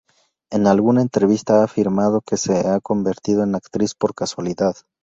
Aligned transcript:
En 0.49 0.65
alguna 0.65 1.03
entrevista 1.03 1.59
ha 1.61 1.65
afirmado 1.65 2.21
que 2.21 2.35
se 2.35 2.67
ha 2.67 2.79
convertido 2.79 3.43
en 3.43 3.53
actriz 3.53 3.93
por 3.93 4.15
casualidad. 4.15 4.73